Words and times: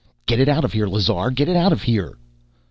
"Get 0.25 0.39
it 0.39 0.49
out 0.49 0.65
of 0.65 0.73
here, 0.73 0.87
Lazar! 0.87 1.29
Get 1.29 1.47
it 1.47 1.55
out 1.55 1.71
of 1.71 1.83
here!" 1.83 2.17